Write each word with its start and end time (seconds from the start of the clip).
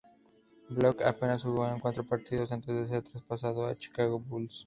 Block 0.71 1.03
apenas 1.03 1.43
jugó 1.43 1.67
en 1.69 1.79
cuatro 1.79 2.03
partidos 2.03 2.51
antes 2.51 2.73
de 2.75 2.87
ser 2.87 3.03
traspasado 3.03 3.67
a 3.67 3.77
Chicago 3.77 4.17
Bulls. 4.17 4.59